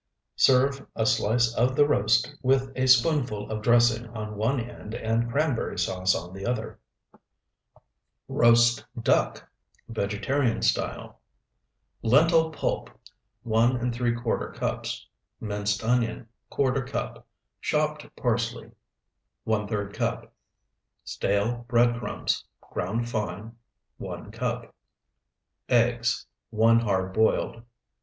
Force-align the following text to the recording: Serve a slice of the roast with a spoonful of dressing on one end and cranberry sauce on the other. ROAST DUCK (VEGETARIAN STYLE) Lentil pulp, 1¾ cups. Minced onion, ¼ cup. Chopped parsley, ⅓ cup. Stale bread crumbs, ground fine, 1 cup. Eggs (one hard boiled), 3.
Serve 0.35 0.87
a 0.95 1.05
slice 1.05 1.53
of 1.53 1.75
the 1.75 1.87
roast 1.87 2.33
with 2.41 2.73
a 2.75 2.87
spoonful 2.87 3.47
of 3.51 3.61
dressing 3.61 4.07
on 4.07 4.35
one 4.35 4.59
end 4.59 4.95
and 4.95 5.29
cranberry 5.31 5.77
sauce 5.77 6.15
on 6.15 6.33
the 6.33 6.43
other. 6.43 6.79
ROAST 8.27 8.83
DUCK 8.99 9.47
(VEGETARIAN 9.89 10.63
STYLE) 10.63 11.19
Lentil 12.01 12.49
pulp, 12.49 12.89
1¾ 13.45 14.55
cups. 14.55 15.05
Minced 15.39 15.83
onion, 15.83 16.27
¼ 16.51 16.87
cup. 16.87 17.27
Chopped 17.61 18.15
parsley, 18.15 18.71
⅓ 19.47 19.93
cup. 19.93 20.33
Stale 21.03 21.57
bread 21.67 21.99
crumbs, 21.99 22.43
ground 22.71 23.07
fine, 23.07 23.55
1 23.99 24.31
cup. 24.31 24.73
Eggs 25.69 26.25
(one 26.49 26.79
hard 26.79 27.13
boiled), 27.13 27.57
3. 27.57 27.61